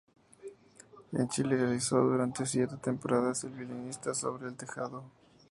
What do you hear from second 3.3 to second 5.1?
"El violinista sobre el tejado".